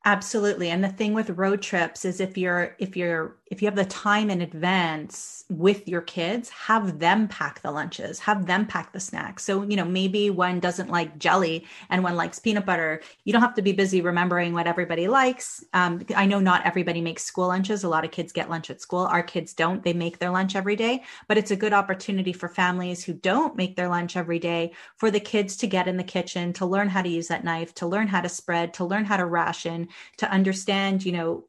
[0.06, 0.70] Absolutely.
[0.70, 3.84] And the thing with road trips is if you're if you're if you have the
[3.84, 9.00] time in advance with your kids, have them pack the lunches, have them pack the
[9.00, 9.44] snacks.
[9.44, 13.02] So, you know, maybe one doesn't like jelly and one likes peanut butter.
[13.26, 15.66] You don't have to be busy remembering what everybody likes.
[15.74, 17.84] Um, I know not everybody makes school lunches.
[17.84, 19.02] A lot of kids get lunch at school.
[19.02, 19.84] Our kids don't.
[19.84, 23.58] They make their lunch every day, but it's a good opportunity for families who don't
[23.58, 26.88] make their lunch every day for the kids to get in the kitchen, to learn
[26.88, 29.90] how to use that knife, to learn how to spread, to learn how to ration,
[30.18, 31.44] to understand, you know,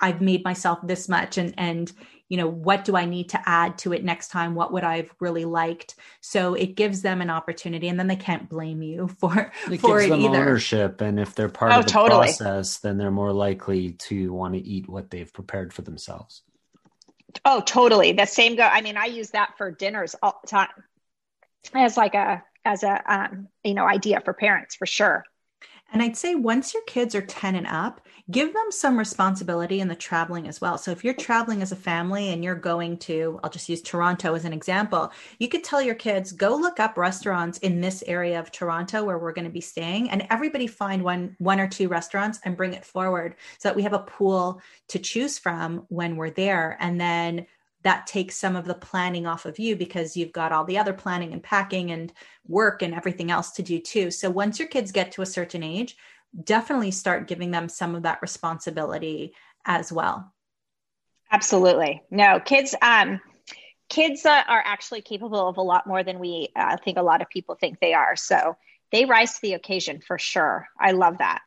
[0.00, 1.92] I've made myself this much and and
[2.28, 5.14] you know what do I need to add to it next time what would I've
[5.20, 9.52] really liked so it gives them an opportunity and then they can't blame you for
[9.70, 12.26] it for gives it them either ownership and if they're part Oh, of the totally.
[12.28, 16.42] process then they're more likely to want to eat what they've prepared for themselves
[17.44, 18.12] Oh, totally.
[18.12, 18.62] The same go.
[18.62, 20.68] I mean, I use that for dinners all the time
[21.74, 25.24] as like a as a um, you know idea for parents for sure.
[25.92, 29.88] And I'd say once your kids are 10 and up, give them some responsibility in
[29.88, 30.78] the traveling as well.
[30.78, 34.34] So if you're traveling as a family and you're going to, I'll just use Toronto
[34.34, 38.40] as an example, you could tell your kids, go look up restaurants in this area
[38.40, 41.88] of Toronto where we're going to be staying and everybody find one one or two
[41.88, 46.16] restaurants and bring it forward so that we have a pool to choose from when
[46.16, 46.76] we're there.
[46.80, 47.46] And then
[47.86, 50.92] that takes some of the planning off of you because you've got all the other
[50.92, 52.12] planning and packing and
[52.48, 54.10] work and everything else to do too.
[54.10, 55.96] So once your kids get to a certain age,
[56.42, 59.34] definitely start giving them some of that responsibility
[59.66, 60.34] as well.
[61.30, 62.02] Absolutely.
[62.10, 63.20] No, kids um
[63.88, 67.22] kids uh, are actually capable of a lot more than we uh, think a lot
[67.22, 68.16] of people think they are.
[68.16, 68.56] So
[68.90, 70.66] they rise to the occasion for sure.
[70.80, 71.42] I love that.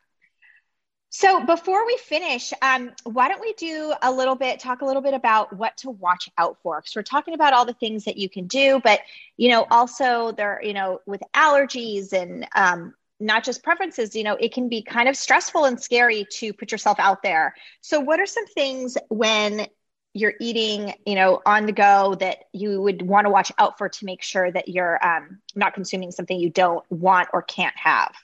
[1.12, 5.02] So before we finish, um, why don't we do a little bit, talk a little
[5.02, 6.80] bit about what to watch out for?
[6.80, 9.00] Because we're talking about all the things that you can do, but
[9.36, 14.36] you know, also there, you know, with allergies and um, not just preferences, you know,
[14.36, 17.56] it can be kind of stressful and scary to put yourself out there.
[17.80, 19.66] So, what are some things when
[20.14, 23.88] you're eating, you know, on the go that you would want to watch out for
[23.88, 28.14] to make sure that you're um, not consuming something you don't want or can't have?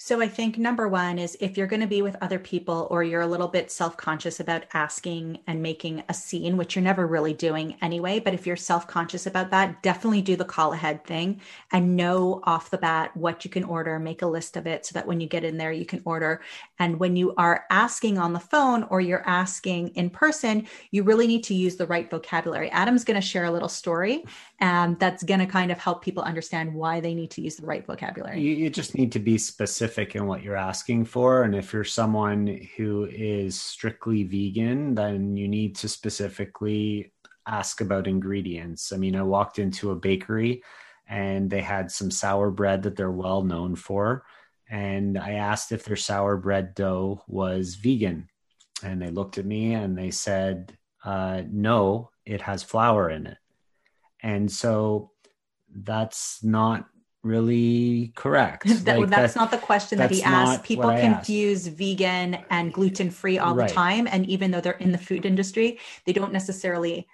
[0.00, 3.02] So I think number one is if you're going to be with other people or
[3.02, 7.04] you're a little bit self conscious about asking and making a scene, which you're never
[7.04, 11.04] really doing anyway, but if you're self conscious about that, definitely do the call ahead
[11.04, 11.40] thing
[11.72, 14.92] and know off the bat what you can order, make a list of it so
[14.92, 16.42] that when you get in there, you can order.
[16.78, 21.26] And when you are asking on the phone or you're asking in person, you really
[21.26, 22.70] need to use the right vocabulary.
[22.70, 24.22] Adam's going to share a little story
[24.60, 27.66] um, that's going to kind of help people understand why they need to use the
[27.66, 28.40] right vocabulary.
[28.40, 31.44] You, you just need to be specific specific in what you're asking for.
[31.44, 37.12] And if you're someone who is strictly vegan, then you need to specifically
[37.46, 38.92] ask about ingredients.
[38.92, 40.62] I mean, I walked into a bakery
[41.08, 44.24] and they had some sour bread that they're well known for.
[44.68, 48.28] And I asked if their sour bread dough was vegan.
[48.82, 53.38] And they looked at me and they said, uh, no, it has flour in it.
[54.22, 55.12] And so
[55.74, 56.84] that's not
[57.22, 58.66] really correct.
[58.84, 60.64] that, like that's that, not the question that he asked.
[60.64, 61.76] People confuse asked.
[61.76, 63.68] vegan and gluten free all right.
[63.68, 67.06] the time, and even though they're in the food industry, they don't necessarily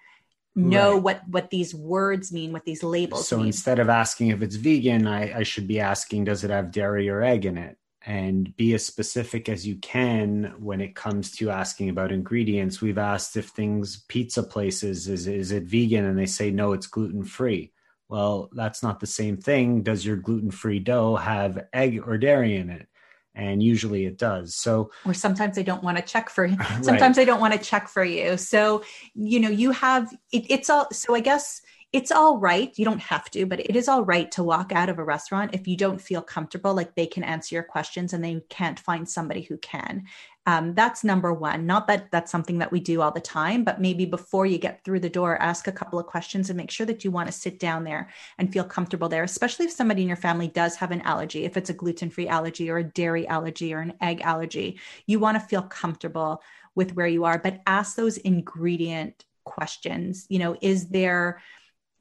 [0.56, 1.02] know right.
[1.02, 3.28] what what these words mean, what these labels.
[3.28, 3.46] So mean.
[3.46, 7.08] instead of asking if it's vegan, I, I should be asking, does it have dairy
[7.08, 7.76] or egg in it?
[8.06, 12.82] And be as specific as you can when it comes to asking about ingredients.
[12.82, 16.86] We've asked if things pizza places is is it vegan, and they say no, it's
[16.86, 17.72] gluten free
[18.14, 19.82] well, that's not the same thing.
[19.82, 22.86] Does your gluten free dough have egg or dairy in it?
[23.34, 24.54] And usually it does.
[24.54, 26.56] So, or sometimes they don't want to check for you.
[26.82, 27.16] Sometimes right.
[27.16, 28.36] they don't want to check for you.
[28.36, 28.84] So,
[29.16, 30.86] you know, you have it, it's all.
[30.92, 31.60] So, I guess
[31.94, 32.76] it's all right.
[32.76, 35.54] You don't have to, but it is all right to walk out of a restaurant
[35.54, 39.08] if you don't feel comfortable, like they can answer your questions and they can't find
[39.08, 40.02] somebody who can.
[40.44, 41.66] Um, that's number one.
[41.66, 44.82] Not that that's something that we do all the time, but maybe before you get
[44.82, 47.32] through the door, ask a couple of questions and make sure that you want to
[47.32, 50.90] sit down there and feel comfortable there, especially if somebody in your family does have
[50.90, 54.20] an allergy, if it's a gluten free allergy or a dairy allergy or an egg
[54.22, 54.80] allergy.
[55.06, 56.42] You want to feel comfortable
[56.74, 60.26] with where you are, but ask those ingredient questions.
[60.28, 61.40] You know, is there,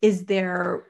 [0.03, 0.83] is there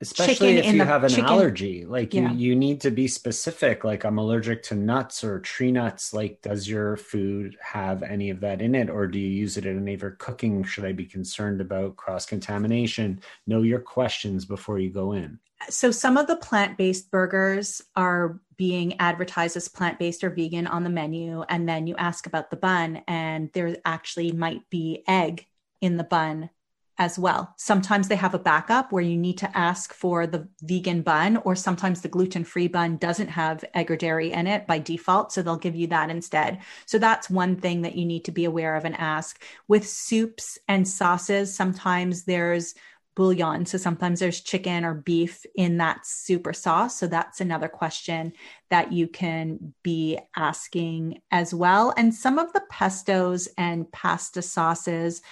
[0.00, 1.24] especially if you have an chicken.
[1.24, 2.30] allergy like yeah.
[2.32, 6.42] you you need to be specific like i'm allergic to nuts or tree nuts like
[6.42, 9.78] does your food have any of that in it or do you use it in
[9.78, 14.78] any of your cooking should i be concerned about cross contamination know your questions before
[14.78, 15.38] you go in
[15.70, 20.90] so some of the plant-based burgers are being advertised as plant-based or vegan on the
[20.90, 25.46] menu and then you ask about the bun and there actually might be egg
[25.80, 26.50] in the bun
[26.98, 27.52] as well.
[27.56, 31.56] Sometimes they have a backup where you need to ask for the vegan bun, or
[31.56, 35.32] sometimes the gluten free bun doesn't have egg or dairy in it by default.
[35.32, 36.60] So they'll give you that instead.
[36.86, 39.42] So that's one thing that you need to be aware of and ask.
[39.66, 42.74] With soups and sauces, sometimes there's
[43.16, 43.64] bouillon.
[43.64, 46.98] So sometimes there's chicken or beef in that super sauce.
[46.98, 48.32] So that's another question
[48.70, 51.94] that you can be asking as well.
[51.96, 55.22] And some of the pestos and pasta sauces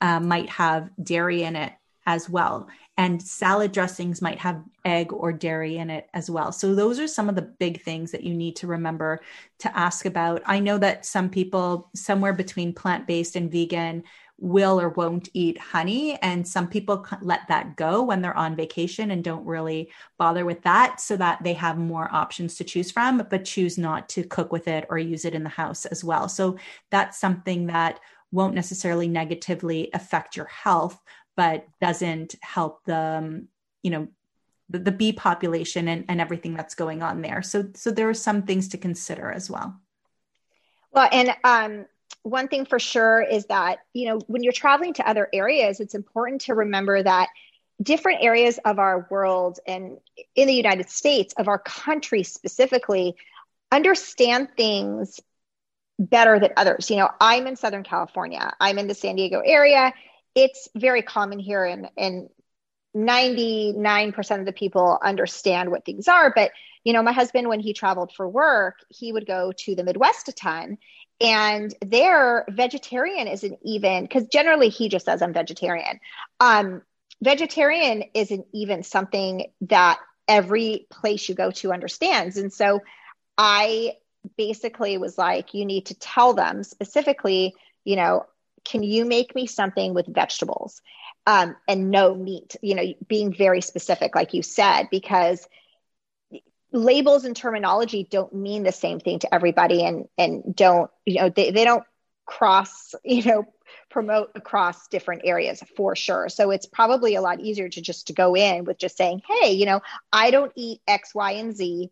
[0.00, 1.72] uh, might have dairy in it
[2.08, 2.68] as well.
[2.96, 6.50] And salad dressings might have egg or dairy in it as well.
[6.52, 9.20] So, those are some of the big things that you need to remember
[9.60, 10.42] to ask about.
[10.46, 14.04] I know that some people, somewhere between plant based and vegan,
[14.38, 16.16] will or won't eat honey.
[16.22, 20.62] And some people let that go when they're on vacation and don't really bother with
[20.62, 24.52] that so that they have more options to choose from, but choose not to cook
[24.52, 26.28] with it or use it in the house as well.
[26.28, 26.56] So,
[26.90, 28.00] that's something that
[28.30, 31.00] won't necessarily negatively affect your health,
[31.36, 33.48] but doesn't help the, um,
[33.82, 34.08] you know,
[34.68, 37.42] the, the bee population and, and everything that's going on there.
[37.42, 39.80] So, so there are some things to consider as well.
[40.92, 41.86] Well, and um,
[42.22, 45.94] one thing for sure is that, you know, when you're traveling to other areas, it's
[45.94, 47.28] important to remember that
[47.80, 49.98] different areas of our world and
[50.34, 53.14] in the United States, of our country specifically,
[53.70, 55.20] understand things
[55.98, 56.90] better than others.
[56.90, 59.92] You know, I'm in Southern California, I'm in the San Diego area.
[60.34, 62.28] It's very common here, and, and
[62.96, 66.32] 99% of the people understand what things are.
[66.34, 66.52] But,
[66.84, 70.28] you know, my husband, when he traveled for work, he would go to the Midwest
[70.28, 70.78] a ton.
[71.20, 75.98] And there, vegetarian isn't even, because generally he just says I'm vegetarian.
[76.38, 76.82] Um,
[77.22, 82.36] vegetarian isn't even something that every place you go to understands.
[82.36, 82.80] And so
[83.36, 83.94] I
[84.36, 87.54] basically was like, you need to tell them specifically,
[87.84, 88.26] you know,
[88.64, 90.82] can you make me something with vegetables
[91.26, 92.56] um, and no meat?
[92.62, 95.46] You know, being very specific, like you said, because
[96.72, 101.30] labels and terminology don't mean the same thing to everybody and and don't you know
[101.30, 101.84] they, they don't
[102.26, 103.44] cross you know
[103.90, 108.12] promote across different areas for sure so it's probably a lot easier to just to
[108.12, 109.80] go in with just saying hey you know
[110.12, 111.90] i don't eat x y and z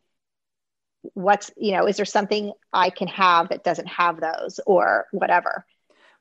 [1.15, 5.67] what's you know is there something i can have that doesn't have those or whatever?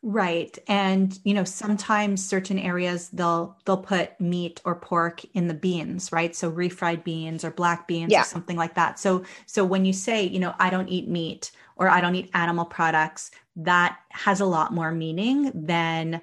[0.07, 0.55] Right.
[0.67, 6.11] And you know sometimes certain areas they'll they'll put meat or pork in the beans
[6.11, 6.35] right?
[6.35, 8.21] So refried beans or black beans yeah.
[8.21, 8.99] or something like that.
[8.99, 12.29] So so when you say you know i don't eat meat or i don't eat
[12.33, 16.21] animal products that has a lot more meaning than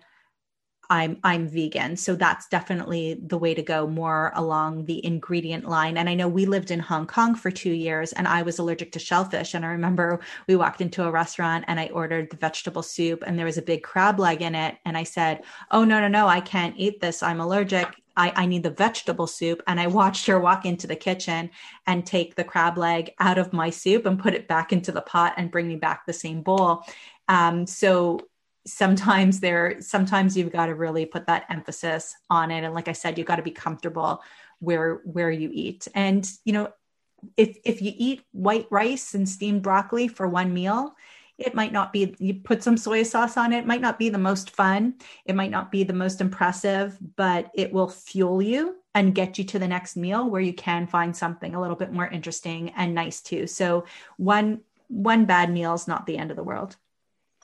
[0.93, 1.97] I'm I'm vegan.
[1.97, 5.97] So that's definitely the way to go more along the ingredient line.
[5.97, 8.93] And I know we lived in Hong Kong for 2 years and I was allergic
[8.93, 12.83] to shellfish and I remember we walked into a restaurant and I ordered the vegetable
[12.83, 15.99] soup and there was a big crab leg in it and I said, "Oh no,
[15.99, 17.23] no, no, I can't eat this.
[17.23, 19.63] I'm allergic." I, I, need the vegetable soup.
[19.67, 21.49] And I watched her walk into the kitchen
[21.87, 25.01] and take the crab leg out of my soup and put it back into the
[25.01, 26.85] pot and bring me back the same bowl.
[27.29, 28.21] Um, so
[28.67, 32.65] sometimes there sometimes you've got to really put that emphasis on it.
[32.65, 34.23] And like i said you've got to be comfortable
[34.61, 35.89] where where you eat.
[35.95, 36.73] And you know
[37.37, 40.95] if if you eat white rice and steamed broccoli for one meal
[41.39, 44.09] it might not be you put some soy sauce on it, it might not be
[44.11, 44.95] the most fun.
[45.25, 49.45] It might not be the most impressive but it will fuel you and get you
[49.45, 52.95] to the next meal where you can find something a little bit more interesting and
[52.95, 53.47] nice too.
[53.47, 53.87] So
[54.19, 56.77] one one bad meal is not the end of the world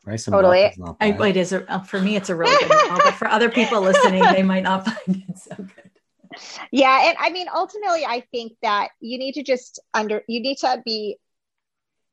[0.09, 0.73] Rice and totally.
[1.01, 2.17] I, it is a, uh, for me.
[2.17, 5.39] It's a really good meal, but for other people listening, they might not find it
[5.39, 5.91] so good.
[6.73, 10.57] Yeah, and I mean, ultimately, I think that you need to just under you need
[10.59, 11.19] to be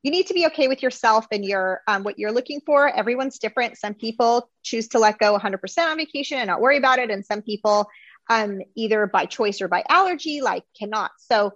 [0.03, 2.89] you need to be okay with yourself and your um, what you're looking for.
[2.89, 3.77] Everyone's different.
[3.77, 7.25] Some people choose to let go 100% on vacation and not worry about it, and
[7.25, 7.87] some people,
[8.29, 11.11] um, either by choice or by allergy, like cannot.
[11.17, 11.53] So,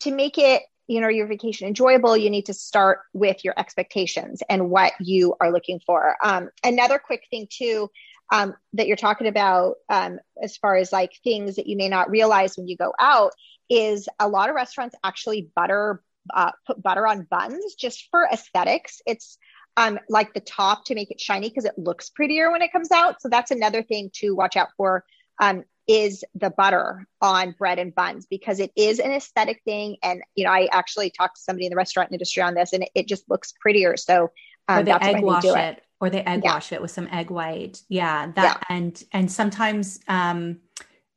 [0.00, 4.42] to make it you know your vacation enjoyable you need to start with your expectations
[4.48, 6.16] and what you are looking for.
[6.22, 7.90] Um, another quick thing too
[8.32, 12.10] um, that you're talking about um, as far as like things that you may not
[12.10, 13.32] realize when you go out
[13.68, 16.02] is a lot of restaurants actually butter
[16.34, 19.00] uh, put butter on buns just for aesthetics.
[19.06, 19.38] It's
[19.76, 22.90] um, like the top to make it shiny because it looks prettier when it comes
[22.90, 23.20] out.
[23.20, 25.04] So that's another thing to watch out for.
[25.40, 29.96] Um, is the butter on bread and buns because it is an aesthetic thing.
[30.02, 32.82] And, you know, I actually talked to somebody in the restaurant industry on this and
[32.84, 33.96] it, it just looks prettier.
[33.96, 34.30] So,
[34.68, 35.56] um, or they egg wash it.
[35.56, 35.82] it.
[36.00, 36.54] or they egg yeah.
[36.54, 37.82] wash it with some egg white.
[37.88, 38.32] Yeah.
[38.34, 38.76] That, yeah.
[38.76, 40.60] and, and sometimes, um,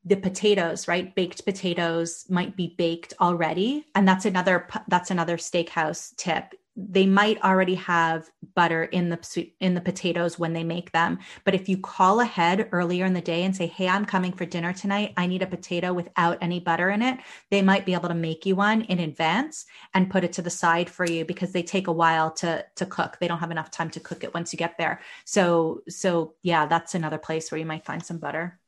[0.05, 6.15] the potatoes right baked potatoes might be baked already and that's another that's another steakhouse
[6.15, 6.55] tip
[6.87, 11.19] they might already have butter in the in the potatoes when they make them.
[11.43, 14.45] But if you call ahead earlier in the day and say hey i'm coming for
[14.45, 15.13] dinner tonight.
[15.17, 17.19] I need a potato without any butter in it
[17.49, 20.49] they might be able to make you one in advance and put it to the
[20.49, 23.17] side for you because they take a while to to cook.
[23.19, 25.01] They don't have enough time to cook it once you get there.
[25.25, 28.59] So so yeah that's another place where you might find some butter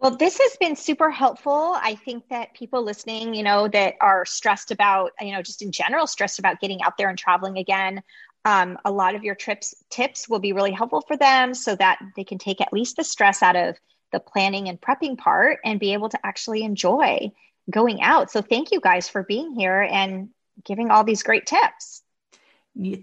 [0.00, 1.76] well, this has been super helpful.
[1.76, 5.72] I think that people listening, you know, that are stressed about, you know, just in
[5.72, 8.02] general, stressed about getting out there and traveling again,
[8.44, 11.98] um, a lot of your trips tips will be really helpful for them so that
[12.16, 13.76] they can take at least the stress out of
[14.12, 17.30] the planning and prepping part and be able to actually enjoy
[17.68, 18.30] going out.
[18.30, 20.28] So thank you guys for being here and
[20.64, 22.02] giving all these great tips.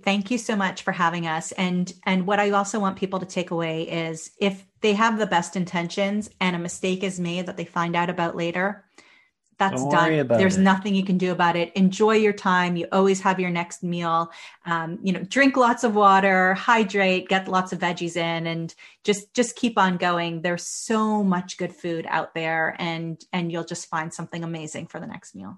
[0.03, 1.51] Thank you so much for having us.
[1.53, 5.27] And and what I also want people to take away is if they have the
[5.27, 8.85] best intentions and a mistake is made that they find out about later,
[9.57, 10.27] that's done.
[10.27, 10.61] There's it.
[10.61, 11.71] nothing you can do about it.
[11.73, 12.75] Enjoy your time.
[12.75, 14.31] You always have your next meal.
[14.65, 18.73] Um, you know, drink lots of water, hydrate, get lots of veggies in, and
[19.03, 20.41] just just keep on going.
[20.41, 24.99] There's so much good food out there, and and you'll just find something amazing for
[24.99, 25.57] the next meal.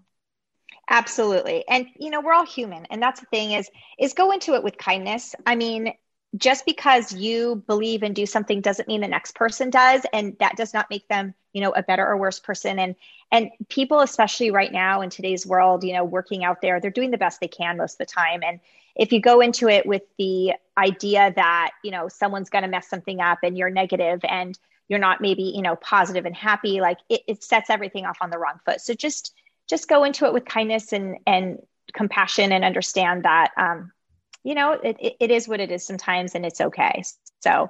[0.90, 3.70] Absolutely, and you know we're all human, and that's the thing is
[4.00, 5.36] is go into it with kindness.
[5.46, 5.94] I mean,
[6.38, 10.56] just because you believe and do something doesn't mean the next person does and that
[10.58, 12.80] does not make them you know a better or worse person.
[12.80, 12.96] And
[13.34, 17.12] and people especially right now in today's world you know working out there they're doing
[17.12, 18.42] the best they can most of the time.
[18.44, 18.60] And
[18.96, 22.88] if you go into it with the idea that you know someone's going to mess
[22.90, 24.58] something up and you're negative and
[24.88, 28.30] you're not maybe you know positive and happy like it, it sets everything off on
[28.30, 28.80] the wrong foot.
[28.80, 29.34] So just
[29.68, 31.60] just go into it with kindness and and
[31.94, 33.92] compassion and understand that um,
[34.48, 37.04] you know, it, it is what it is sometimes and it's okay.
[37.42, 37.70] So,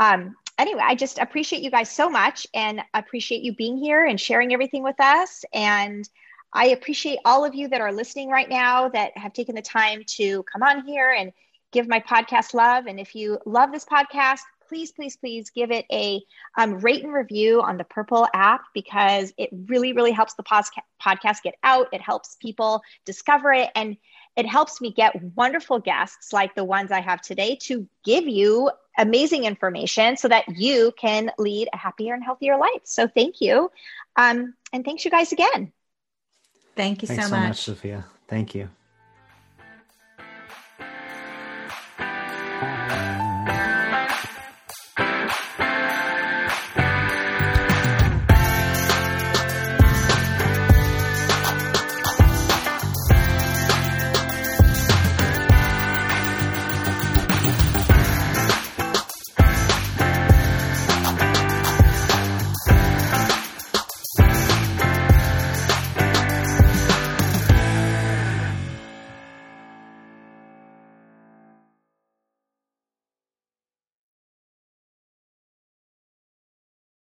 [0.00, 4.20] um, anyway, I just appreciate you guys so much and appreciate you being here and
[4.20, 5.44] sharing everything with us.
[5.54, 6.08] And
[6.52, 10.02] I appreciate all of you that are listening right now that have taken the time
[10.16, 11.32] to come on here and
[11.70, 12.86] give my podcast love.
[12.86, 16.22] And if you love this podcast, please, please, please give it a
[16.56, 21.42] um, rate and review on the Purple app because it really, really helps the podcast
[21.42, 21.88] get out.
[21.92, 23.70] It helps people discover it.
[23.74, 23.96] And
[24.36, 28.70] it helps me get wonderful guests like the ones I have today to give you
[28.96, 32.82] amazing information so that you can lead a happier and healthier life.
[32.84, 33.70] So thank you.
[34.16, 35.72] Um, and thanks you guys again.
[36.76, 37.40] Thank you Thanks so much.
[37.42, 38.04] so much, Sophia.
[38.28, 38.68] Thank you.